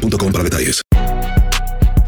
para 0.00 0.44
detalles. 0.44 0.80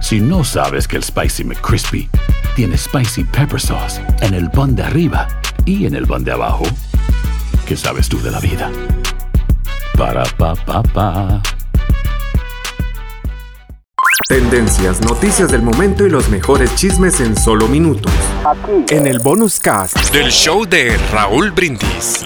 Si 0.00 0.20
no 0.20 0.44
sabes 0.44 0.88
que 0.88 0.96
el 0.96 1.04
Spicy 1.04 1.44
McCrispy 1.44 2.08
tiene 2.56 2.76
Spicy 2.76 3.24
Pepper 3.24 3.60
Sauce 3.60 4.00
en 4.20 4.34
el 4.34 4.50
pan 4.50 4.74
de 4.74 4.82
arriba 4.82 5.28
y 5.64 5.86
en 5.86 5.94
el 5.94 6.06
pan 6.06 6.24
de 6.24 6.32
abajo, 6.32 6.64
¿qué 7.66 7.76
sabes 7.76 8.08
tú 8.08 8.20
de 8.20 8.30
la 8.30 8.40
vida? 8.40 8.70
Para, 9.96 10.24
pa, 10.36 10.54
pa, 10.54 10.82
pa. 10.82 11.42
Tendencias, 14.28 15.00
noticias 15.02 15.50
del 15.50 15.62
momento 15.62 16.06
y 16.06 16.10
los 16.10 16.28
mejores 16.28 16.74
chismes 16.74 17.20
en 17.20 17.36
solo 17.36 17.68
minutos. 17.68 18.12
En 18.88 19.06
el 19.06 19.18
bonus 19.18 19.60
cast 19.60 20.12
del 20.12 20.30
show 20.30 20.64
de 20.64 20.96
Raúl 21.12 21.50
Brindis. 21.50 22.24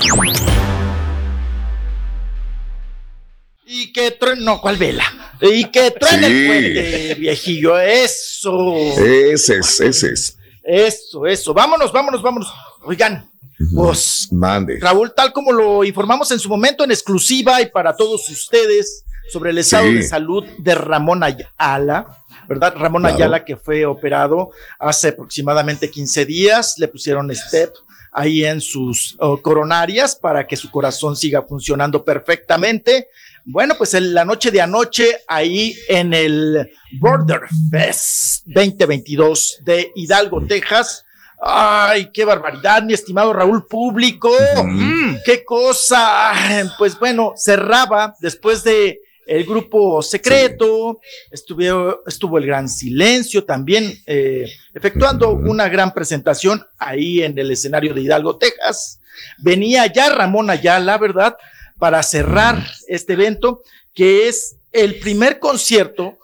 Y 3.69 3.93
que 3.93 4.13
truene, 4.13 4.43
no, 4.43 4.61
¿cuál 4.61 4.77
vela? 4.77 5.05
Y 5.41 5.65
que 5.67 5.91
truene 5.91 6.27
Sí. 6.29 6.35
el 6.35 6.47
puente, 6.47 7.15
viejillo, 7.17 7.79
eso. 7.79 8.75
Ese 8.77 9.59
es, 9.59 9.81
ese 9.81 10.13
es. 10.13 10.39
Eso, 10.63 11.27
eso. 11.27 11.53
Vámonos, 11.53 11.93
vámonos, 11.93 12.23
vámonos. 12.23 12.53
Oigan, 12.85 13.29
pues 13.75 14.29
Mande. 14.31 14.79
Raúl, 14.81 15.13
tal 15.15 15.33
como 15.33 15.51
lo 15.53 15.83
informamos 15.85 16.31
en 16.31 16.39
su 16.39 16.49
momento 16.49 16.85
en 16.85 16.91
exclusiva 16.93 17.61
y 17.61 17.67
para 17.67 17.97
todos 17.97 18.29
ustedes 18.29 19.05
sobre 19.33 19.51
el 19.51 19.59
estado 19.59 19.87
Sí. 19.87 19.95
de 19.95 20.03
salud 20.05 20.45
de 20.59 20.75
Ramón 20.75 21.23
Ayala, 21.25 22.07
¿verdad? 22.49 22.75
Ramón 22.77 23.03
Claro. 23.03 23.17
Ayala 23.17 23.45
que 23.45 23.57
fue 23.57 23.85
operado 23.85 24.51
hace 24.79 25.09
aproximadamente 25.09 25.91
15 25.91 26.25
días, 26.25 26.79
le 26.79 26.87
pusieron 26.87 27.35
step 27.35 27.73
ahí 28.13 28.45
en 28.45 28.61
sus 28.61 29.17
oh, 29.19 29.43
coronarias 29.43 30.15
para 30.17 30.47
que 30.47 30.57
su 30.57 30.71
corazón 30.71 31.17
siga 31.17 31.43
funcionando 31.43 32.05
perfectamente. 32.05 33.09
Bueno, 33.49 33.77
pues 33.79 33.95
en 33.95 34.13
la 34.13 34.25
noche 34.25 34.51
de 34.51 34.61
anoche, 34.61 35.19
ahí 35.29 35.73
en 35.89 36.13
el 36.13 36.69
Border 36.99 37.43
Fest 37.71 38.43
2022 38.47 39.61
de 39.63 39.93
Hidalgo, 39.95 40.45
Texas. 40.45 41.05
Ay, 41.41 42.11
qué 42.13 42.25
barbaridad, 42.25 42.83
mi 42.83 42.93
estimado 42.93 43.33
Raúl 43.33 43.65
Público. 43.69 44.33
Mm, 44.65 45.19
qué 45.25 45.45
cosa. 45.45 46.33
Pues 46.77 46.99
bueno, 46.99 47.35
cerraba 47.37 48.17
después 48.19 48.65
de 48.65 49.01
el 49.29 49.45
grupo 49.45 50.03
secreto, 50.03 51.01
estuvo, 51.31 52.03
estuvo 52.05 52.39
el 52.39 52.47
gran 52.47 52.69
silencio 52.69 53.45
también, 53.45 53.97
eh, 54.07 54.51
efectuando 54.75 55.31
una 55.31 55.69
gran 55.69 55.95
presentación 55.95 56.67
ahí 56.79 57.23
en 57.23 57.39
el 57.39 57.53
escenario 57.53 57.95
de 57.95 58.01
Hidalgo, 58.01 58.39
Texas. 58.39 59.01
Venía 59.39 59.87
ya 59.87 60.11
Ramón 60.11 60.51
Ayala, 60.51 60.99
¿verdad? 60.99 61.37
Para 61.79 62.03
cerrar 62.03 62.65
este 62.89 63.15
evento, 63.15 63.63
que 63.95 64.29
es 64.29 64.57
el 64.73 64.99
primer 64.99 65.39
concierto 65.39 66.19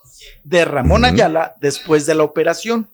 de 0.45 0.65
Ramón 0.65 1.05
Ayala 1.05 1.55
después 1.61 2.07
de 2.07 2.15
la 2.15 2.23
operación, 2.25 2.89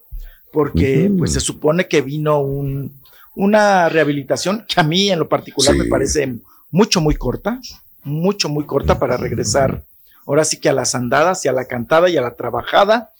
porque 0.52 1.10
pues 1.16 1.32
se 1.34 1.40
supone 1.40 1.88
que 1.88 2.00
vino 2.00 2.40
un, 2.40 3.00
una 3.34 3.88
rehabilitación 3.88 4.64
que 4.68 4.80
a 4.80 4.82
mí 4.82 5.10
en 5.10 5.18
lo 5.18 5.28
particular 5.28 5.74
Sí. 5.74 5.78
me 5.78 5.84
parece 5.86 6.36
mucho, 6.70 7.00
muy 7.00 7.14
corta, 7.14 7.60
mucho, 8.02 8.48
muy 8.48 8.64
corta 8.64 8.98
para 8.98 9.16
regresar 9.16 9.82
ahora 10.26 10.44
sí 10.44 10.58
que 10.58 10.68
a 10.68 10.74
las 10.74 10.94
andadas 10.94 11.44
y 11.44 11.48
a 11.48 11.52
la 11.52 11.64
cantada 11.64 12.10
y 12.10 12.16
a 12.18 12.20
la 12.20 12.34
trabajada, 12.34 13.10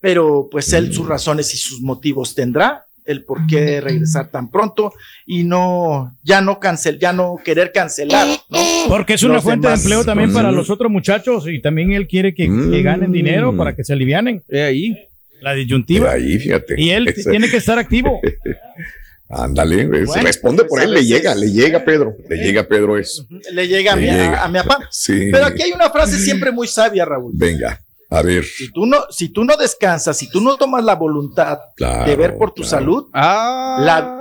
pero 0.00 0.48
pues 0.50 0.72
él 0.72 0.94
sus 0.94 1.06
razones 1.06 1.52
y 1.52 1.58
sus 1.58 1.82
motivos 1.82 2.34
tendrá 2.34 2.86
el 3.08 3.24
por 3.24 3.46
qué 3.46 3.80
regresar 3.80 4.30
tan 4.30 4.50
pronto 4.50 4.92
y 5.26 5.42
no, 5.44 6.14
ya 6.22 6.40
no 6.40 6.60
cancel, 6.60 6.98
ya 7.00 7.12
no 7.12 7.36
querer 7.44 7.72
cancelar, 7.72 8.28
¿no? 8.50 8.58
Porque 8.88 9.14
es 9.14 9.22
una 9.24 9.34
Los 9.34 9.42
fuente 9.44 9.66
demás. 9.66 9.80
de 9.80 9.84
empleo 9.84 10.04
también 10.04 10.32
para 10.32 10.52
los 10.52 10.70
otros 10.70 10.92
muchachos 10.92 11.44
y 11.48 11.60
también 11.60 11.92
él 11.92 12.06
quiere 12.06 12.34
que, 12.34 12.48
Mm. 12.48 12.70
que 12.70 12.82
ganen 12.82 13.10
dinero 13.12 13.56
para 13.56 13.74
que 13.74 13.82
se 13.82 13.92
alivianen. 13.94 14.42
ahí. 14.52 14.96
La 15.40 15.54
disyuntiva. 15.54 16.12
Ahí, 16.12 16.38
fíjate. 16.38 16.74
Y 16.76 16.90
él 16.90 17.14
tiene 17.30 17.48
que 17.48 17.58
estar 17.58 17.78
activo. 17.78 18.20
Ándale, 19.30 19.86
Bueno, 19.86 20.22
responde 20.22 20.62
por 20.62 20.78
pues, 20.80 20.84
él, 20.84 20.94
le 20.94 21.04
llega, 21.04 21.34
le 21.34 21.52
llega 21.52 21.84
Pedro, 21.84 22.16
le 22.30 22.36
llega 22.36 22.66
Pedro 22.66 22.96
eso. 22.96 23.26
Le 23.52 23.68
llega 23.68 23.92
a 23.92 23.96
Le 23.96 24.02
mi, 24.02 24.08
llega. 24.10 24.40
a, 24.40 24.44
a 24.44 24.48
mi 24.48 24.58
papá. 24.58 24.88
Sí. 24.90 25.28
Pero 25.30 25.44
aquí 25.44 25.62
hay 25.62 25.72
una 25.72 25.90
frase 25.90 26.18
siempre 26.18 26.50
muy 26.50 26.66
sabia, 26.66 27.04
Raúl. 27.04 27.32
Venga, 27.34 27.78
a 28.10 28.22
ver. 28.22 28.44
Si 28.44 28.70
tú 28.72 28.86
no, 28.86 28.98
si 29.10 29.28
tú 29.30 29.44
no 29.44 29.56
descansas, 29.56 30.16
si 30.16 30.28
tú 30.30 30.40
no 30.40 30.56
tomas 30.56 30.84
la 30.84 30.94
voluntad 30.94 31.58
Claro, 31.76 32.08
de 32.10 32.16
ver 32.16 32.36
por 32.38 32.50
tu 32.52 32.62
claro. 32.62 32.68
salud, 32.78 33.06
Ah. 33.12 33.76
la, 33.80 34.14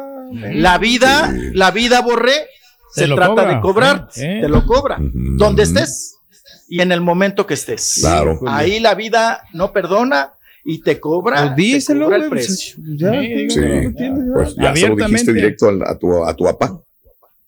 la 0.54 0.78
vida, 0.78 1.32
Sí. 1.34 1.50
la 1.54 1.72
vida, 1.72 2.02
Borré, 2.02 2.48
se 2.94 3.06
trata 3.08 3.28
cobra, 3.28 3.48
de 3.56 3.62
cobrar, 3.62 4.08
¿eh? 4.18 4.38
¿Eh? 4.38 4.42
te 4.42 4.50
lo 4.50 4.66
cobra, 4.66 4.98
donde 5.00 5.64
estés 5.64 6.16
y 6.68 6.82
en 6.82 6.92
el 6.92 7.00
momento 7.02 7.46
que 7.46 7.54
estés. 7.54 7.98
Claro. 8.02 8.40
Ahí 8.48 8.80
la 8.80 8.94
vida 8.96 9.44
no 9.54 9.72
perdona 9.72 10.34
y 10.66 10.82
te 10.82 11.00
cobra, 11.00 11.38
Pues 11.44 11.56
te 11.56 11.62
díselo, 11.62 12.06
cobra 12.06 12.18
el 12.18 12.28
pues, 12.30 12.46
precio. 12.46 12.76
ya, 12.98 13.12
Sí, 13.22 13.48
ya. 13.96 14.14
pues 14.34 14.56
ya 14.56 14.56
se 14.56 14.62
lo 14.62 14.68
Abiertamente. 14.68 15.06
dijiste 15.06 15.34
directo 15.34 15.70
a, 15.86 15.98
tu, 15.98 16.26
a 16.26 16.34
tu 16.36 16.44
papá. 16.44 16.78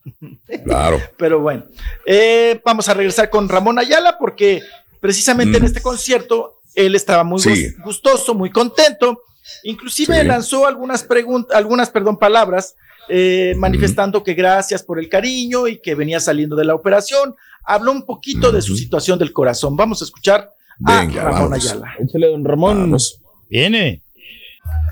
Claro. 0.64 1.00
Pero 1.18 1.40
bueno, 1.42 1.64
eh, 2.06 2.60
vamos 2.66 2.88
a 2.90 2.94
regresar 2.94 3.30
con 3.30 3.48
Ramón 3.50 3.78
Ayala 3.80 4.18
porque 4.18 4.62
precisamente 5.00 5.58
en 5.58 5.64
Mm. 5.64 5.68
este 5.68 5.82
concierto 5.82 6.56
él 6.76 6.96
estaba 6.96 7.24
muy 7.24 7.40
Sí. 7.42 7.74
gustoso, 7.84 8.34
muy 8.34 8.52
contento. 8.52 9.22
Inclusive 9.64 10.22
Sí. 10.22 10.28
lanzó 10.28 10.68
algunas 10.68 11.04
preguntas, 11.04 11.56
algunas, 11.58 11.90
perdón, 11.90 12.18
palabras 12.18 12.76
eh, 13.12 13.56
manifestando 13.58 14.24
que 14.24 14.36
gracias 14.36 14.84
por 14.84 15.00
el 15.00 15.10
cariño 15.10 15.68
y 15.68 15.82
que 15.82 15.96
venía 15.96 16.20
saliendo 16.20 16.56
de 16.56 16.64
la 16.66 16.76
operación. 16.76 17.36
Habló 17.66 17.92
un 17.92 18.06
poquito 18.06 18.52
de 18.52 18.62
su 18.62 18.76
situación 18.78 19.18
del 19.18 19.34
corazón. 19.34 19.76
Vamos 19.76 20.02
a 20.02 20.06
escuchar 20.06 20.52
a 20.86 21.06
Ramón 21.06 21.50
vamos. 21.50 21.66
Ayala. 21.66 21.94
Échale, 22.00 22.28
don 22.30 22.46
Ramón. 22.46 22.78
Vamos. 22.82 23.20
Viene. 23.50 24.04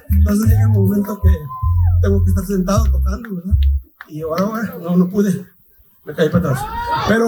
Entonces 0.10 0.48
llega 0.50 0.68
un 0.68 0.74
momento 0.74 1.22
que 1.22 1.30
tengo 2.02 2.24
que 2.24 2.30
estar 2.32 2.46
sentado 2.46 2.84
tocando, 2.86 3.36
¿verdad? 3.36 3.56
Y 4.08 4.22
ahora, 4.24 4.46
bueno, 4.46 4.80
no, 4.80 4.98
no 4.98 5.10
pude. 5.10 5.46
Me 6.04 6.14
caí 6.16 6.30
para 6.30 6.50
atrás. 6.52 6.66
Pero, 7.08 7.28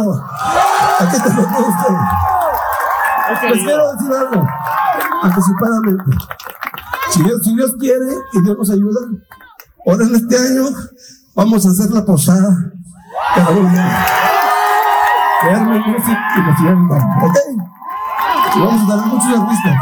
aquí 1.00 1.16
está 1.18 1.36
todo 1.36 1.68
usted. 1.68 2.29
Les 3.30 3.64
quiero 3.64 3.94
decir 3.94 4.12
algo, 4.14 4.48
anticipadamente. 5.24 6.04
Si 7.12 7.24
Dios, 7.24 7.42
si 7.44 7.56
Dios 7.56 7.76
quiere 7.80 8.16
y 8.34 8.42
Dios 8.42 8.58
nos 8.58 8.70
ayuda, 8.70 9.00
ahora 9.86 10.06
en 10.06 10.16
este 10.16 10.38
año 10.38 10.64
vamos 11.36 11.66
a 11.66 11.70
hacer 11.70 11.92
la 11.92 12.06
posada 12.06 12.50
de 13.36 13.44
Raúl 13.44 13.64
Mora. 13.64 14.06
Crearme 15.42 15.80
Music 15.80 16.18
y 16.36 16.40
la 16.40 16.46
de 16.46 16.62
Hidalgo, 16.62 16.96
¿ok? 16.96 17.38
Y 18.56 18.60
vamos 18.60 18.92
a 18.92 18.96
dar 18.96 19.06
muchos 19.06 19.40
artistas. 19.40 19.76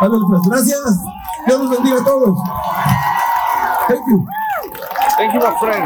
Vale, 0.00 0.18
pues 0.28 0.42
gracias. 0.48 1.00
Dios 1.46 1.60
los 1.60 1.70
bendiga 1.70 2.00
a 2.00 2.04
todos. 2.04 2.38
Thank 3.88 4.00
you. 4.08 4.26
Thank 5.16 5.34
you, 5.34 5.40
my 5.40 5.52
friend. 5.60 5.84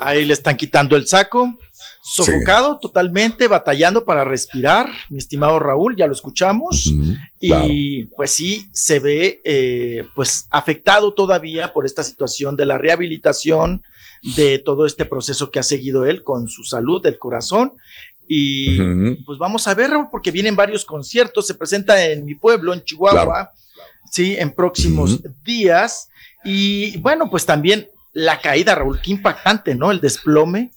Ahí 0.00 0.24
le 0.24 0.32
están 0.34 0.56
quitando 0.56 0.96
el 0.96 1.06
saco, 1.06 1.58
sofocado 2.02 2.78
totalmente, 2.78 3.48
batallando 3.48 4.04
para 4.04 4.24
respirar, 4.24 4.88
mi 5.10 5.18
estimado 5.18 5.58
Raúl, 5.58 5.96
ya 5.96 6.06
lo 6.06 6.12
escuchamos. 6.12 6.92
Y 7.40 8.04
pues 8.16 8.30
sí, 8.30 8.68
se 8.72 8.98
ve 9.00 9.40
eh, 9.44 10.04
pues 10.14 10.46
afectado 10.50 11.12
todavía 11.14 11.72
por 11.72 11.86
esta 11.86 12.02
situación 12.02 12.56
de 12.56 12.66
la 12.66 12.78
rehabilitación, 12.78 13.82
de 14.36 14.58
todo 14.58 14.84
este 14.86 15.04
proceso 15.04 15.50
que 15.50 15.58
ha 15.60 15.62
seguido 15.62 16.04
él 16.06 16.24
con 16.24 16.48
su 16.48 16.64
salud 16.64 17.02
del 17.02 17.18
corazón. 17.18 17.72
Y 18.26 18.78
pues 19.24 19.38
vamos 19.38 19.66
a 19.68 19.74
ver, 19.74 19.90
Raúl, 19.90 20.08
porque 20.10 20.30
vienen 20.30 20.54
varios 20.56 20.84
conciertos, 20.84 21.46
se 21.46 21.54
presenta 21.54 22.04
en 22.06 22.24
mi 22.24 22.34
pueblo, 22.34 22.74
en 22.74 22.82
Chihuahua, 22.84 23.24
Claro. 23.24 23.50
sí, 24.10 24.36
en 24.38 24.52
próximos 24.52 25.20
días. 25.44 26.08
Y 26.44 26.96
bueno, 26.98 27.30
pues 27.30 27.46
también 27.46 27.88
la 28.18 28.40
caída, 28.40 28.74
Raúl, 28.74 29.00
qué 29.00 29.12
impactante, 29.12 29.74
¿no? 29.74 29.90
El 29.92 30.00
desplome 30.00 30.72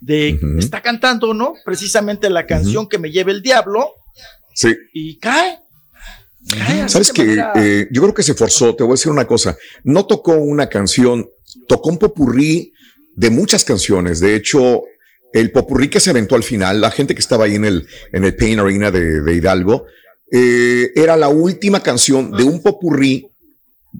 de, 0.00 0.38
está 0.58 0.80
cantando, 0.80 1.34
¿no? 1.34 1.54
Precisamente 1.64 2.30
la 2.30 2.46
canción 2.46 2.88
que 2.88 2.98
me 2.98 3.10
lleve 3.10 3.32
el 3.32 3.42
diablo 3.42 3.94
Sí. 4.54 4.74
y 4.92 5.18
cae. 5.18 5.58
¿Sabes 6.86 7.12
que 7.12 7.24
manera- 7.24 7.52
Yo 7.90 8.02
creo 8.02 8.14
que 8.14 8.22
se 8.22 8.34
forzó, 8.34 8.76
te 8.76 8.84
voy 8.84 8.92
a 8.92 8.94
decir 8.94 9.10
una 9.10 9.26
cosa, 9.26 9.56
no 9.82 10.06
tocó 10.06 10.34
una 10.36 10.68
canción, 10.68 11.26
tocó 11.66 11.88
un 11.90 11.98
popurrí 11.98 12.72
de 13.16 13.30
muchas 13.30 13.64
canciones. 13.64 14.20
De 14.20 14.36
hecho, 14.36 14.82
el 15.32 15.50
popurrí 15.50 15.88
que 15.88 16.00
se 16.00 16.10
aventó 16.10 16.36
al 16.36 16.44
final, 16.44 16.80
la 16.80 16.90
gente 16.92 17.14
que 17.14 17.20
estaba 17.20 17.46
ahí 17.46 17.56
en 17.56 17.64
el, 17.64 17.88
en 18.12 18.24
el 18.24 18.36
Pain 18.36 18.60
Arena 18.60 18.90
de, 18.92 19.34
Hidalgo, 19.34 19.86
eh, 20.30 20.92
era 20.94 21.16
la 21.16 21.28
última 21.28 21.80
canción 21.82 22.30
de 22.30 22.44
un 22.44 22.62
popurrí 22.62 23.26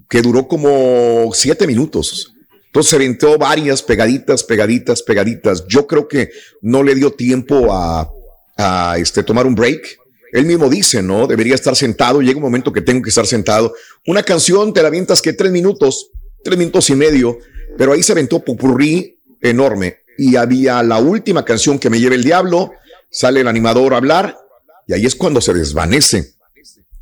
que 0.09 0.21
duró 0.21 0.47
como 0.47 1.31
siete 1.33 1.65
minutos. 1.67 2.31
Entonces 2.75 2.89
se 2.89 2.95
aventó 2.97 3.37
varias 3.37 3.81
pegaditas, 3.81 4.43
pegaditas, 4.43 5.01
pegaditas. 5.01 5.65
Yo 5.65 5.87
creo 5.87 6.09
que 6.09 6.31
no 6.61 6.83
le 6.83 6.93
dio 6.93 7.09
tiempo 7.09 7.71
a, 7.71 8.11
a 8.57 8.97
este, 8.97 9.23
tomar 9.23 9.47
un 9.47 9.55
break. 9.55 9.97
Él 10.33 10.45
mismo 10.45 10.67
dice, 10.67 11.01
¿no? 11.01 11.25
Debería 11.25 11.55
estar 11.55 11.73
sentado. 11.73 12.19
Llega 12.19 12.35
un 12.35 12.43
momento 12.43 12.73
que 12.73 12.81
tengo 12.81 13.01
que 13.01 13.11
estar 13.11 13.25
sentado. 13.25 13.73
Una 14.05 14.23
canción 14.23 14.73
te 14.73 14.81
la 14.81 14.89
avientas 14.89 15.21
que 15.21 15.31
tres 15.31 15.53
minutos, 15.53 16.11
tres 16.43 16.57
minutos 16.57 16.89
y 16.89 16.95
medio, 16.95 17.39
pero 17.77 17.93
ahí 17.93 18.03
se 18.03 18.11
aventó 18.11 18.43
popurrí 18.43 19.21
enorme. 19.39 19.99
Y 20.17 20.35
había 20.35 20.83
la 20.83 20.99
última 20.99 21.45
canción 21.45 21.79
que 21.79 21.89
me 21.89 22.01
lleva 22.01 22.15
el 22.15 22.25
diablo. 22.25 22.73
Sale 23.09 23.39
el 23.39 23.47
animador 23.47 23.93
a 23.93 23.97
hablar 23.97 24.37
y 24.85 24.95
ahí 24.95 25.05
es 25.05 25.15
cuando 25.15 25.39
se 25.39 25.53
desvanece 25.53 26.33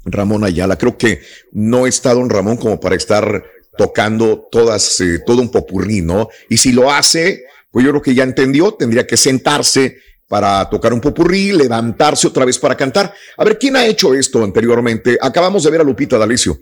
Ramón 0.05 0.43
Ayala. 0.43 0.77
Creo 0.77 0.99
que 0.99 1.23
no 1.51 1.87
está 1.87 2.13
don 2.13 2.29
Ramón 2.29 2.57
como 2.57 2.79
para 2.79 2.95
estar 2.95 3.43
tocando 3.77 4.47
todas, 4.51 4.99
eh, 5.01 5.19
todo 5.25 5.41
un 5.41 5.49
popurrí, 5.49 6.01
¿no? 6.01 6.29
Y 6.49 6.57
si 6.57 6.71
lo 6.71 6.91
hace, 6.91 7.43
pues 7.71 7.83
yo 7.83 7.91
creo 7.91 8.01
que 8.01 8.15
ya 8.15 8.23
entendió, 8.23 8.73
tendría 8.73 9.07
que 9.07 9.17
sentarse 9.17 9.97
para 10.27 10.69
tocar 10.69 10.93
un 10.93 11.01
popurrí, 11.01 11.51
levantarse 11.51 12.27
otra 12.27 12.45
vez 12.45 12.57
para 12.57 12.75
cantar. 12.75 13.13
A 13.37 13.43
ver, 13.43 13.57
¿quién 13.57 13.75
ha 13.75 13.85
hecho 13.85 14.13
esto 14.13 14.43
anteriormente? 14.43 15.17
Acabamos 15.21 15.63
de 15.63 15.71
ver 15.71 15.81
a 15.81 15.83
Lupita 15.83 16.17
D'Alessio. 16.17 16.57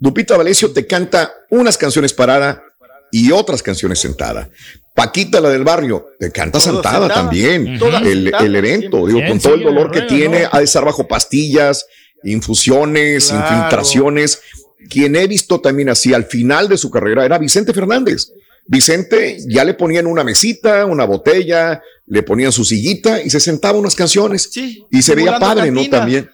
Lupita 0.00 0.36
D'Alessio 0.36 0.72
te 0.72 0.86
canta 0.86 1.32
unas 1.50 1.76
canciones 1.76 2.12
parada 2.12 2.62
y 3.10 3.30
otras 3.32 3.62
canciones 3.62 3.98
sentada. 3.98 4.48
Paquita, 4.94 5.40
la 5.40 5.50
del 5.50 5.64
barrio, 5.64 6.06
te 6.18 6.30
canta 6.30 6.60
sentada, 6.60 7.08
también. 7.08 7.78
el, 8.02 8.56
evento, 8.56 9.06
digo, 9.06 9.20
con 9.26 9.38
todo 9.38 9.54
el 9.54 9.62
dolor 9.62 9.90
que 9.90 10.02
tiene, 10.02 10.46
ha 10.50 10.58
de 10.58 10.64
estar 10.64 10.84
bajo 10.84 11.06
pastillas, 11.06 11.86
infusiones, 12.24 13.30
infiltraciones. 13.30 14.40
Quien 14.88 15.16
he 15.16 15.26
visto 15.26 15.60
también 15.60 15.88
así 15.88 16.14
al 16.14 16.24
final 16.24 16.68
de 16.68 16.76
su 16.76 16.90
carrera 16.90 17.24
era 17.24 17.38
Vicente 17.38 17.72
Fernández. 17.72 18.32
Vicente 18.66 19.38
ya 19.48 19.64
le 19.64 19.74
ponían 19.74 20.06
una 20.06 20.22
mesita, 20.22 20.86
una 20.86 21.04
botella, 21.04 21.82
le 22.06 22.22
ponían 22.22 22.52
su 22.52 22.64
sillita 22.64 23.22
y 23.22 23.30
se 23.30 23.40
sentaba 23.40 23.78
unas 23.78 23.94
canciones. 23.94 24.50
y 24.90 25.02
se 25.02 25.14
veía 25.14 25.38
padre, 25.38 25.70
¿no? 25.70 25.88
También. 25.88 26.28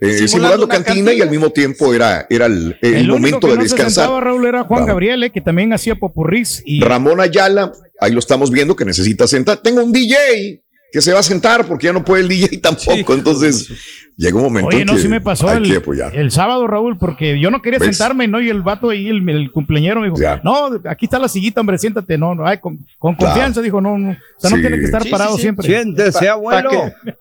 Eh, 0.00 0.28
simulando, 0.28 0.68
cantina, 0.68 1.12
y 1.12 1.20
al 1.20 1.30
mismo 1.30 1.50
tiempo 1.50 1.94
era, 1.94 2.26
era 2.28 2.46
el, 2.46 2.76
momento 3.08 3.46
de 3.46 3.56
descansar. 3.56 4.10
Raúl 4.22 4.44
era 4.46 4.64
Juan 4.64 4.86
Gabriel, 4.86 5.22
eh, 5.22 5.30
que 5.30 5.40
también 5.40 5.72
hacía 5.72 5.94
popurrís. 5.94 6.62
Y... 6.66 6.80
Ramón 6.80 7.20
Ayala, 7.20 7.72
ahí 8.00 8.12
lo 8.12 8.18
estamos 8.18 8.50
viendo 8.50 8.76
que 8.76 8.84
necesita 8.84 9.26
sentar. 9.26 9.58
Tengo 9.58 9.82
un 9.82 9.92
DJ 9.92 10.63
que 10.94 11.00
se 11.00 11.12
va 11.12 11.18
a 11.18 11.24
sentar 11.24 11.66
porque 11.66 11.86
ya 11.86 11.92
no 11.92 12.04
puede 12.04 12.22
el 12.22 12.28
DJ 12.28 12.58
tampoco. 12.62 13.14
Entonces, 13.14 13.68
llega 14.16 14.36
un 14.36 14.44
momento 14.44 14.68
Oye, 14.68 14.84
no, 14.84 14.94
que 14.94 15.00
sí 15.00 15.08
me 15.08 15.20
pasó 15.20 15.52
el, 15.52 15.68
el, 16.12 16.30
sábado, 16.30 16.68
Raúl, 16.68 16.98
porque 16.98 17.40
yo 17.40 17.50
no 17.50 17.62
quería 17.62 17.80
sentarme, 17.80 18.28
¿no? 18.28 18.40
Y 18.40 18.48
el 18.48 18.62
vato 18.62 18.90
ahí, 18.90 19.08
el, 19.08 19.28
el 19.28 19.50
cumpleañero, 19.50 20.00
me 20.02 20.10
dijo, 20.10 20.18
no, 20.44 20.80
aquí 20.88 21.06
está 21.06 21.18
la 21.18 21.26
sillita, 21.26 21.60
hombre, 21.60 21.78
siéntate, 21.78 22.16
no, 22.16 22.36
no, 22.36 22.44
con, 22.60 22.86
con 22.96 23.16
confianza, 23.16 23.60
dijo, 23.60 23.80
no, 23.80 23.98
no, 23.98 24.12
o 24.12 24.16
sea, 24.38 24.50
no 24.50 24.60
tiene 24.60 24.78
que 24.78 24.84
estar 24.84 25.02
parado 25.10 25.36
siempre. 25.36 25.66
Siéntese, 25.66 26.28
abuelo. 26.28 26.70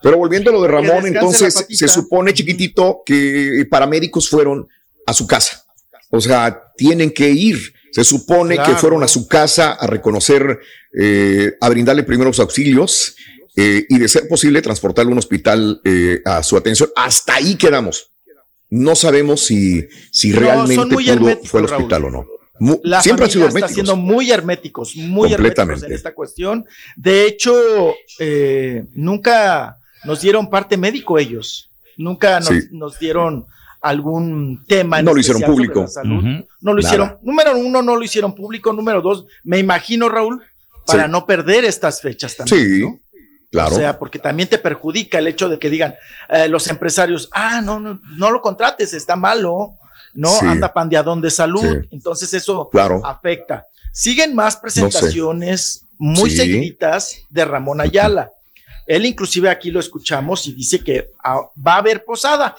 Pero 0.04 0.20
volviendo 0.20 0.52
a 0.52 0.54
lo 0.54 0.62
de 0.62 0.68
Ramón, 0.68 1.08
entonces 1.08 1.66
se 1.68 1.88
supone, 1.88 2.32
chiquitito, 2.32 3.02
que 3.04 3.66
paramédicos 3.72 4.30
fueron 4.30 4.68
a 5.08 5.14
su 5.14 5.26
casa. 5.26 5.64
O 6.12 6.22
sea, 6.22 6.62
tienen 6.78 7.10
que 7.10 7.32
ir. 7.32 7.58
Se 7.92 8.04
supone 8.04 8.56
que 8.60 8.76
fueron 8.76 9.02
a 9.02 9.08
su 9.08 9.28
casa 9.28 9.72
a 9.74 9.88
reconocer, 9.88 10.60
eh, 10.96 11.54
a 11.60 11.70
brindarle 11.70 12.04
primeros 12.04 12.40
auxilios 12.40 13.16
eh, 13.56 13.86
y 13.88 14.00
de 14.00 14.08
ser 14.08 14.28
posible 14.28 14.62
transportarlo 14.62 15.12
a 15.12 15.14
un 15.14 15.20
hospital 15.20 15.82
eh, 15.84 16.22
a 16.26 16.42
su 16.42 16.58
atención. 16.58 16.90
Hasta 16.96 17.36
ahí 17.36 17.56
quedamos. 17.56 18.12
No 18.70 18.96
sabemos 18.96 19.42
si, 19.42 19.88
si 20.12 20.32
realmente 20.32 20.98
fue 21.44 21.60
al 21.60 21.66
hospital 21.66 22.06
o 22.06 22.10
no. 22.10 22.26
siempre 23.02 23.26
ha 23.26 23.30
sido 23.30 23.48
está 23.48 23.68
siendo 23.68 23.96
muy 23.96 24.32
herméticos, 24.32 24.96
muy 24.96 25.32
herméticos 25.32 25.84
en 25.84 25.94
esta 25.94 26.16
cuestión. 26.16 26.66
De 26.96 27.28
hecho, 27.28 27.54
eh, 28.18 28.86
nunca 28.94 29.78
nos 30.06 30.22
dieron 30.22 30.50
parte 30.50 30.76
médico 30.76 31.20
ellos. 31.20 31.70
Nunca 31.98 32.40
nos, 32.72 32.98
dieron 32.98 33.46
algún 33.80 34.66
tema. 34.68 35.04
No 35.04 35.14
lo 35.14 35.20
hicieron 35.20 35.44
público. 35.44 35.86
No 36.04 36.74
lo 36.74 36.80
hicieron. 36.80 37.18
Número 37.22 37.56
uno, 37.56 37.84
no 37.84 37.96
lo 37.96 38.04
hicieron 38.04 38.34
público. 38.34 38.74
Número 38.74 39.04
dos, 39.04 39.28
me 39.44 39.60
imagino, 39.60 40.10
Raúl, 40.10 40.42
para 40.88 41.08
no 41.08 41.28
perder 41.28 41.66
estas 41.66 42.02
fechas 42.02 42.36
también. 42.36 42.60
Sí. 42.60 43.03
O 43.54 43.72
sea, 43.72 44.00
porque 44.00 44.20
también 44.20 44.50
te 44.50 44.58
perjudica 44.58 45.20
el 45.20 45.28
hecho 45.28 45.50
de 45.50 45.60
que 45.60 45.70
digan 45.70 45.96
eh, 46.30 46.48
los 46.48 46.68
empresarios, 46.68 47.30
ah, 47.32 47.62
no, 47.62 47.80
no, 47.80 48.02
no 48.18 48.32
lo 48.32 48.42
contrates, 48.42 48.94
está 48.94 49.16
malo, 49.16 49.74
no, 50.14 50.40
anda 50.42 50.74
pandeadón 50.74 51.22
de 51.22 51.30
salud. 51.30 51.86
Entonces 51.92 52.34
eso 52.34 52.70
afecta. 53.04 53.68
Siguen 53.92 54.34
más 54.34 54.58
presentaciones 54.58 55.86
muy 55.98 56.32
seguiditas 56.32 57.18
de 57.30 57.46
Ramón 57.46 57.82
Ayala. 57.82 58.32
Él 58.86 59.06
inclusive 59.06 59.50
aquí 59.50 59.72
lo 59.72 59.80
escuchamos 59.80 60.48
y 60.48 60.54
dice 60.54 60.80
que 60.80 61.12
ah, 61.24 61.42
va 61.56 61.76
a 61.76 61.78
haber 61.78 62.04
posada, 62.04 62.56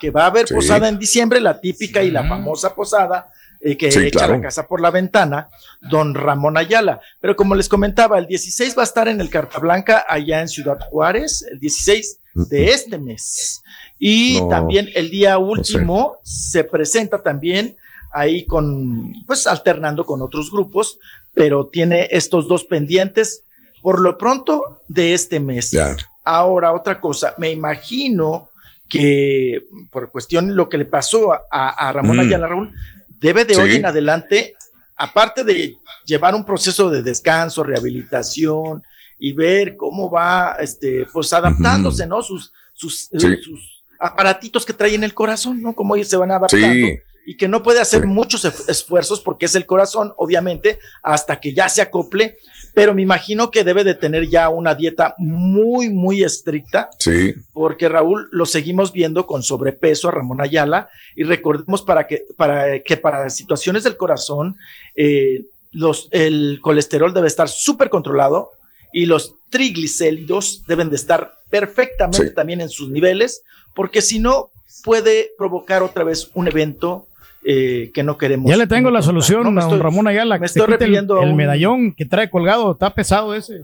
que 0.00 0.10
va 0.10 0.22
a 0.22 0.26
haber 0.26 0.46
posada 0.46 0.88
en 0.88 0.98
diciembre, 0.98 1.40
la 1.40 1.60
típica 1.60 2.02
y 2.02 2.10
la 2.10 2.26
famosa 2.26 2.74
posada 2.74 3.30
eh, 3.60 3.76
que 3.76 3.88
echa 3.88 4.28
la 4.28 4.40
casa 4.40 4.66
por 4.66 4.80
la 4.80 4.90
ventana, 4.90 5.48
don 5.80 6.14
Ramón 6.14 6.56
Ayala. 6.56 7.00
Pero 7.20 7.36
como 7.36 7.54
les 7.54 7.68
comentaba, 7.68 8.18
el 8.18 8.26
16 8.26 8.76
va 8.76 8.82
a 8.82 8.84
estar 8.84 9.08
en 9.08 9.20
el 9.20 9.30
Carta 9.30 9.58
Blanca 9.58 10.04
allá 10.08 10.40
en 10.40 10.48
Ciudad 10.48 10.78
Juárez, 10.88 11.44
el 11.50 11.58
16 11.58 12.18
de 12.34 12.70
este 12.70 12.98
mes. 12.98 13.62
Y 13.98 14.40
también 14.48 14.88
el 14.94 15.10
día 15.10 15.38
último 15.38 16.18
se 16.22 16.62
presenta 16.64 17.22
también 17.22 17.76
ahí 18.12 18.44
con, 18.46 19.12
pues 19.26 19.46
alternando 19.46 20.06
con 20.06 20.22
otros 20.22 20.50
grupos, 20.50 20.98
pero 21.34 21.66
tiene 21.66 22.08
estos 22.10 22.48
dos 22.48 22.64
pendientes 22.64 23.42
por 23.82 24.00
lo 24.00 24.18
pronto 24.18 24.82
de 24.88 25.14
este 25.14 25.40
mes. 25.40 25.76
Ahora, 26.24 26.72
otra 26.72 27.00
cosa, 27.00 27.34
me 27.38 27.50
imagino 27.50 28.50
que 28.88 29.64
por 29.90 30.10
cuestión 30.10 30.56
lo 30.56 30.68
que 30.68 30.78
le 30.78 30.84
pasó 30.84 31.32
a, 31.50 31.92
Ramón 31.92 32.16
mm. 32.16 32.20
Ayala 32.20 32.46
Raúl, 32.46 32.72
debe 33.18 33.44
de 33.44 33.56
hoy 33.56 33.76
en 33.76 33.86
adelante, 33.86 34.54
aparte 34.96 35.44
de 35.44 35.76
llevar 36.04 36.34
un 36.34 36.44
proceso 36.44 36.90
de 36.90 37.02
descanso, 37.02 37.62
rehabilitación 37.62 38.82
y 39.18 39.32
ver 39.32 39.76
cómo 39.76 40.10
va, 40.10 40.56
este, 40.60 41.06
pues 41.12 41.32
adaptándose, 41.32 42.06
¿no? 42.06 42.22
Sus, 42.22 42.52
sus, 42.72 43.08
sus 43.12 43.84
aparatitos 43.98 44.64
que 44.64 44.72
trae 44.72 44.94
en 44.94 45.04
el 45.04 45.14
corazón, 45.14 45.60
¿no? 45.60 45.74
Cómo 45.74 45.96
ellos 45.96 46.08
se 46.08 46.16
van 46.16 46.30
adaptando. 46.30 46.88
Y 47.28 47.36
que 47.36 47.48
no 47.48 47.62
puede 47.62 47.80
hacer 47.80 48.06
muchos 48.06 48.44
esfuerzos 48.68 49.20
porque 49.20 49.46
es 49.46 49.54
el 49.54 49.66
corazón, 49.66 50.14
obviamente, 50.16 50.78
hasta 51.02 51.40
que 51.40 51.52
ya 51.52 51.68
se 51.68 51.82
acople 51.82 52.38
pero 52.78 52.94
me 52.94 53.02
imagino 53.02 53.50
que 53.50 53.64
debe 53.64 53.82
de 53.82 53.96
tener 53.96 54.28
ya 54.28 54.48
una 54.48 54.72
dieta 54.76 55.16
muy, 55.18 55.88
muy 55.88 56.22
estricta. 56.22 56.90
Sí. 57.00 57.34
Porque 57.52 57.88
Raúl 57.88 58.28
lo 58.30 58.46
seguimos 58.46 58.92
viendo 58.92 59.26
con 59.26 59.42
sobrepeso 59.42 60.06
a 60.06 60.12
Ramón 60.12 60.40
Ayala 60.40 60.88
y 61.16 61.24
recordemos 61.24 61.82
para 61.82 62.06
que 62.06 62.24
para, 62.36 62.78
que 62.80 62.96
para 62.96 63.30
situaciones 63.30 63.82
del 63.82 63.96
corazón 63.96 64.56
eh, 64.94 65.46
los, 65.72 66.06
el 66.12 66.60
colesterol 66.62 67.12
debe 67.12 67.26
estar 67.26 67.48
súper 67.48 67.90
controlado 67.90 68.52
y 68.92 69.06
los 69.06 69.34
triglicéridos 69.50 70.62
deben 70.68 70.88
de 70.88 70.96
estar 70.96 71.34
perfectamente 71.50 72.30
también 72.30 72.60
en 72.60 72.68
sus 72.68 72.90
niveles, 72.90 73.42
porque 73.74 74.02
si 74.02 74.20
no 74.20 74.50
puede 74.84 75.32
provocar 75.36 75.82
otra 75.82 76.04
vez 76.04 76.30
un 76.34 76.46
evento 76.46 77.08
eh, 77.44 77.90
que 77.94 78.02
no 78.02 78.18
queremos. 78.18 78.50
Ya 78.50 78.56
le 78.56 78.66
tengo 78.66 78.90
la 78.90 79.02
solución 79.02 79.58
a 79.58 79.64
don 79.66 79.80
Ramón 79.80 80.08
Ayala. 80.08 80.38
Me 80.38 80.46
estoy 80.46 80.66
refiriendo 80.66 81.22
el, 81.22 81.34
medallón 81.34 81.92
que 81.92 82.04
trae 82.04 82.30
colgado, 82.30 82.72
está 82.72 82.94
pesado 82.94 83.34
ese. 83.34 83.60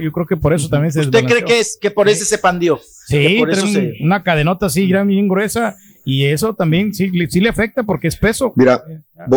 Yo 0.00 0.12
creo 0.12 0.26
que 0.26 0.36
por 0.36 0.52
eso 0.52 0.68
también 0.68 0.92
se 0.92 1.00
¿Usted 1.00 1.24
cree 1.24 1.44
que 1.44 1.58
es 1.58 1.76
que 1.80 1.90
por 1.90 2.08
ese 2.08 2.24
se 2.24 2.38
pandió? 2.38 2.80
Sí, 3.06 3.38
por 3.40 3.50
eso 3.50 3.66
una 4.00 4.22
cadenota 4.22 4.66
así 4.66 4.86
gran 4.86 5.08
bien 5.08 5.28
gruesa 5.28 5.76
y 6.04 6.24
eso 6.24 6.54
también 6.54 6.92
sí, 6.92 7.10
sí 7.30 7.40
le 7.40 7.48
afecta 7.48 7.84
porque 7.84 8.08
es 8.08 8.16
peso. 8.16 8.52
Mira, 8.56 8.82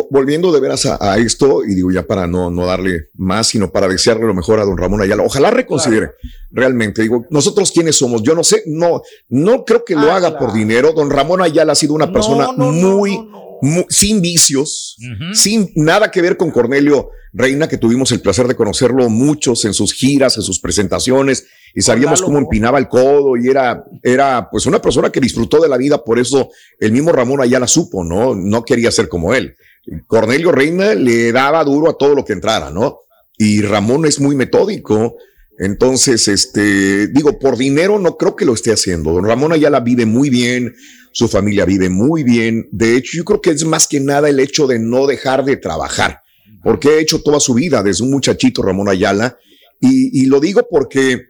volviendo 0.10 0.52
de 0.52 0.60
veras 0.60 0.86
a, 0.86 1.18
esto, 1.18 1.64
y 1.64 1.76
digo 1.76 1.92
ya 1.92 2.04
para 2.04 2.26
no, 2.26 2.50
no 2.50 2.66
darle 2.66 3.10
más, 3.14 3.48
sino 3.48 3.72
para 3.72 3.88
desearle 3.88 4.26
lo 4.26 4.34
mejor 4.34 4.60
a 4.60 4.66
don 4.66 4.78
Ramón 4.78 5.02
Ayala, 5.02 5.24
ojalá 5.24 5.52
reconsidere 5.52 6.12
realmente. 6.50 7.04
Digo, 7.04 7.26
nosotros 7.30 7.72
quiénes 7.72 7.96
somos, 7.98 8.24
yo 8.24 8.34
no 8.34 8.44
sé, 8.44 8.64
no, 8.66 9.02
no 9.30 9.64
creo 9.64 9.86
que 9.86 9.96
lo 9.96 10.12
ah, 10.12 10.16
haga 10.16 10.40
por 10.40 10.54
dinero. 10.54 10.94
Don 10.94 11.12
Ramón 11.12 11.42
Ayala 11.42 11.74
ha 11.74 11.76
sido 11.76 11.94
una 11.94 12.12
persona 12.12 12.52
muy 12.52 13.18
sin 13.90 14.22
vicios, 14.22 14.98
sin 15.34 15.72
nada 15.76 16.12
que 16.12 16.22
ver 16.22 16.38
con 16.38 16.52
Cornelio 16.52 17.10
Reina, 17.34 17.68
que 17.68 17.78
tuvimos 17.78 18.12
el 18.12 18.22
placer 18.22 18.48
de 18.48 18.56
conocerlo 18.56 19.10
muchos 19.10 19.66
en 19.66 19.74
sus 19.74 19.94
giras, 19.94 20.38
en 20.38 20.44
sus 20.44 20.60
presentaciones, 20.60 21.46
y 21.74 21.82
sabíamos 21.82 22.22
cómo 22.22 22.38
empinaba 22.38 22.80
el 22.80 22.88
codo 22.88 23.36
y 23.36 23.50
era, 23.50 23.84
era 24.02 24.48
pues 24.50 24.66
una 24.66 24.82
persona 24.82 25.10
que 25.10 25.20
disfrutó 25.20 25.62
de 25.62 25.68
la 25.68 25.78
vida, 25.78 26.04
por 26.04 26.20
eso 26.20 26.50
el 26.80 26.92
mismo 26.92 27.12
Ramón 27.12 27.42
allá 27.42 27.60
la 27.60 27.68
supo, 27.68 28.04
¿no? 28.04 28.34
No 28.34 28.64
quería 28.64 28.92
ser 28.92 29.10
como 29.10 29.34
él. 29.34 29.56
Cornelio 30.08 30.52
Reina 30.52 30.96
le 30.96 31.32
daba 31.32 31.64
duro 31.64 31.90
a 31.90 31.98
todo 31.98 32.16
lo 32.16 32.24
que 32.24 32.34
entrara, 32.34 32.72
¿no? 32.72 33.02
y 33.38 33.62
Ramón 33.62 34.06
es 34.06 34.20
muy 34.20 34.36
metódico. 34.36 35.18
Entonces, 35.58 36.28
este, 36.28 37.08
digo, 37.08 37.40
por 37.40 37.58
dinero 37.58 37.98
no 38.00 38.18
creo 38.18 38.36
que 38.36 38.46
lo 38.46 38.54
esté 38.54 38.72
haciendo. 38.72 39.14
Don 39.14 39.26
Ramón 39.26 39.54
Ayala 39.54 39.80
vive 39.80 40.06
muy 40.06 40.30
bien, 40.30 40.76
su 41.16 41.30
familia 41.30 41.64
vive 41.64 41.90
muy 41.90 42.24
bien. 42.24 42.68
De 42.74 42.98
hecho, 42.98 43.12
yo 43.16 43.24
creo 43.24 43.42
que 43.42 43.52
es 43.52 43.64
más 43.64 43.88
que 43.88 44.02
nada 44.02 44.28
el 44.28 44.38
hecho 44.38 44.68
de 44.68 44.80
no 44.80 45.08
dejar 45.08 45.46
de 45.46 45.56
trabajar, 45.56 46.22
porque 46.62 46.90
ha 46.90 47.00
hecho 47.00 47.22
toda 47.24 47.40
su 47.40 47.54
vida 47.54 47.82
desde 47.82 48.04
un 48.04 48.12
muchachito 48.12 48.62
Ramón 48.62 48.90
Ayala. 48.90 49.38
Y, 49.80 50.26
lo 50.26 50.42
digo 50.42 50.68
porque 50.70 51.28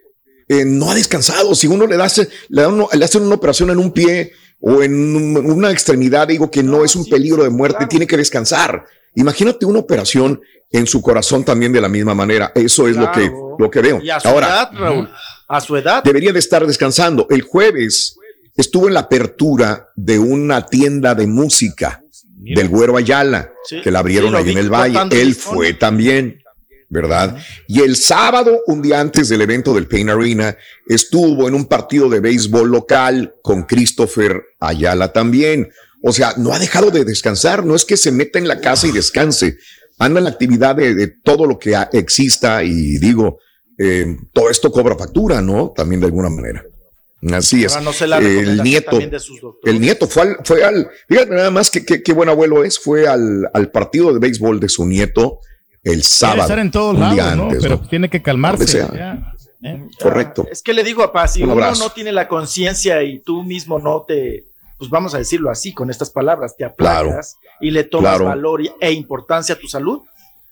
eh, 0.47 0.65
no 0.65 0.89
ha 0.89 0.95
descansado. 0.95 1.53
Si 1.53 1.67
uno 1.67 1.85
le, 1.85 1.97
da, 1.97 2.07
le, 2.49 2.61
da 2.63 2.87
le 2.93 3.05
hacen 3.05 3.21
una 3.21 3.35
operación 3.35 3.69
en 3.69 3.77
un 3.77 3.91
pie 3.91 4.31
o 4.59 4.81
en 4.81 5.37
una 5.37 5.71
extremidad, 5.71 6.29
digo 6.29 6.49
que 6.49 6.63
no 6.63 6.83
es 6.83 6.95
un 6.95 7.05
peligro 7.07 7.43
de 7.43 7.51
muerte, 7.51 7.85
tiene 7.85 8.07
que 8.07 8.17
descansar. 8.17 8.85
Imagínate 9.13 9.67
una 9.67 9.79
operación 9.79 10.41
en 10.71 10.87
su 10.87 10.99
corazón 10.99 11.43
también 11.43 11.71
de 11.71 11.81
la 11.81 11.89
misma 11.89 12.15
manera. 12.15 12.51
Eso 12.55 12.87
es 12.87 12.97
lo, 12.97 13.11
que, 13.11 13.31
lo 13.59 13.69
que 13.69 13.81
veo. 13.81 14.01
a 14.11 14.19
su 14.19 14.27
Ahora, 14.27 14.47
edad, 14.47 14.69
Raúl, 14.73 15.09
a 15.47 15.61
su 15.61 15.77
edad. 15.77 16.03
Debería 16.03 16.33
de 16.33 16.39
estar 16.39 16.65
descansando. 16.65 17.27
El 17.29 17.43
jueves 17.43 18.17
estuvo 18.55 18.87
en 18.87 18.93
la 18.93 19.01
apertura 19.01 19.89
de 19.95 20.19
una 20.19 20.65
tienda 20.65 21.15
de 21.15 21.27
música 21.27 22.01
del 22.37 22.69
Güero 22.69 22.97
Ayala, 22.97 23.51
que 23.83 23.91
la 23.91 23.99
abrieron 23.99 24.35
ahí 24.35 24.51
en 24.51 24.57
el 24.57 24.69
Valle. 24.69 24.99
Él 25.11 25.35
fue 25.35 25.73
también. 25.73 26.41
¿verdad? 26.87 27.37
Y 27.67 27.81
el 27.81 27.95
sábado, 27.95 28.61
un 28.67 28.81
día 28.81 28.99
antes 28.99 29.27
del 29.27 29.41
evento 29.41 29.73
del 29.73 29.87
Pain 29.87 30.09
Arena, 30.09 30.55
estuvo 30.87 31.47
en 31.47 31.55
un 31.55 31.65
partido 31.65 32.09
de 32.09 32.19
béisbol 32.19 32.69
local 32.69 33.33
con 33.41 33.63
Christopher 33.63 34.41
Ayala 34.59 35.11
también. 35.11 35.69
O 36.03 36.13
sea, 36.13 36.35
no 36.37 36.53
ha 36.53 36.59
dejado 36.59 36.91
de 36.91 37.03
descansar, 37.03 37.65
no 37.65 37.75
es 37.75 37.85
que 37.85 37.97
se 37.97 38.11
meta 38.11 38.37
en 38.37 38.47
la 38.47 38.61
casa 38.61 38.87
y 38.87 38.91
descanse, 38.91 39.57
anda 39.97 40.19
en 40.19 40.25
la 40.25 40.29
actividad 40.29 40.75
de, 40.75 41.07
todo 41.23 41.47
lo 41.47 41.57
que 41.57 41.75
exista 41.93 42.63
y 42.63 42.97
digo, 42.99 43.39
eh, 43.77 44.15
todo 44.31 44.49
esto 44.49 44.71
cobra 44.71 44.95
factura, 44.95 45.41
¿no? 45.41 45.73
También 45.75 45.99
de 45.99 46.07
alguna 46.07 46.29
manera. 46.29 46.63
Así 47.31 47.63
es. 47.63 47.75
el 47.75 48.61
nieto, 48.61 48.99
el 49.63 49.79
nieto 49.81 50.07
fue 50.07 50.23
al, 50.23 50.37
fue 50.43 50.63
al, 50.63 50.89
fíjate 51.07 51.31
nada 51.31 51.51
más 51.51 51.71
que 51.71 51.83
qué 51.83 52.13
buen 52.13 52.29
abuelo 52.29 52.63
es, 52.63 52.77
fue 52.79 53.07
al, 53.07 53.49
al 53.53 53.71
partido 53.71 54.13
de 54.13 54.19
béisbol 54.19 54.59
de 54.59 54.69
su 54.69 54.85
nieto 54.85 55.39
el 55.83 56.03
sábado. 56.03 56.41
estar 56.41 56.59
en 56.59 56.71
todos 56.71 56.97
lados, 56.97 57.35
¿no? 57.37 57.49
Pero 57.61 57.79
tiene 57.79 58.09
que 58.09 58.21
calmarse. 58.21 58.81
¿eh? 58.81 59.83
Correcto. 60.01 60.47
Es 60.51 60.61
que 60.61 60.73
le 60.73 60.83
digo, 60.83 61.01
papá, 61.03 61.27
si 61.27 61.43
uno 61.43 61.55
no 61.55 61.89
tiene 61.91 62.11
la 62.11 62.27
conciencia 62.27 63.01
y 63.03 63.19
tú 63.19 63.43
mismo 63.43 63.79
no 63.79 64.03
te, 64.03 64.45
pues 64.77 64.89
vamos 64.89 65.15
a 65.15 65.17
decirlo 65.17 65.49
así, 65.49 65.73
con 65.73 65.89
estas 65.89 66.09
palabras, 66.09 66.55
te 66.57 66.65
aplacas 66.65 67.37
y 67.61 67.71
le 67.71 67.83
tomas 67.83 68.19
valor 68.19 68.61
e 68.79 68.91
importancia 68.91 69.55
a 69.55 69.57
tu 69.57 69.67
salud, 69.67 70.01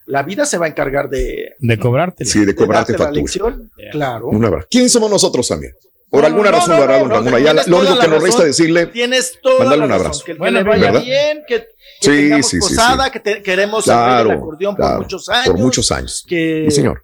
la 0.06 0.24
vida 0.24 0.46
se 0.46 0.58
va 0.58 0.66
a 0.66 0.70
encargar 0.70 1.10
de... 1.10 1.54
De 1.60 1.80
cobrarte. 1.80 2.26
Sí, 2.26 2.46
de 2.46 2.56
cobrarte 2.56 2.98
factura. 2.98 3.56
Claro. 3.92 4.30
¿Quién 4.70 4.90
somos 4.90 5.10
nosotros 5.10 5.48
también? 5.48 5.74
Por 6.14 6.26
alguna 6.26 6.52
razón, 6.52 6.80
¿verdad, 6.80 7.00
don 7.00 7.10
Ramón 7.10 7.34
Ayala? 7.34 7.64
Lo 7.66 7.80
único 7.80 7.98
que 7.98 8.08
nos 8.08 8.22
resta 8.22 8.44
decirle. 8.44 8.86
Tienes 8.86 9.40
toda 9.42 9.76
la 9.76 9.84
un 9.84 9.92
abrazo. 9.92 10.24
Que, 10.24 10.36
le 10.36 10.64
vaya 10.64 10.92
bien, 10.92 11.42
que, 11.48 11.66
que 12.00 12.08
tengamos 12.08 12.54
posada, 12.60 13.12
que 13.12 13.42
queremos 13.42 13.86
claro, 13.86 14.30
el 14.30 14.38
acordeón 14.38 14.76
por 14.76 15.00
muchos 15.00 15.28
años. 15.28 15.48
Por 15.48 15.58
muchos 15.58 15.92
años. 15.92 16.24
Que 16.28 16.68
sí, 16.70 16.76
señor. 16.76 17.02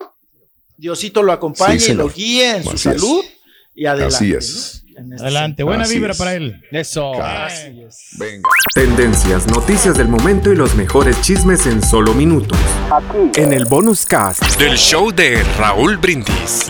Diosito 0.78 1.24
lo 1.24 1.32
acompañe 1.32 1.84
y 1.88 1.94
lo 1.94 2.08
guíe 2.08 2.58
en 2.58 2.64
su 2.64 2.78
salud. 2.78 3.26
Y 3.74 3.88
adelante. 3.88 4.16
Así 4.16 4.32
es. 4.32 4.84
Este 4.96 5.24
adelante, 5.24 5.64
buena 5.64 5.88
vibra 5.88 6.14
para 6.14 6.36
él. 6.36 6.62
Eso. 6.72 7.14
Venga. 7.14 8.50
Tendencias, 8.76 9.48
noticias 9.48 9.98
del 9.98 10.08
momento 10.08 10.52
y 10.52 10.56
los 10.56 10.76
mejores 10.76 11.20
chismes 11.22 11.66
en 11.66 11.82
solo 11.82 12.14
minutos. 12.14 12.60
Aquí. 12.92 13.42
En 13.42 13.54
el 13.54 13.66
bonus 13.66 14.06
cast 14.06 14.44
del 14.60 14.78
show 14.78 15.12
de 15.12 15.42
Raúl 15.58 15.98
Brindis. 15.98 16.70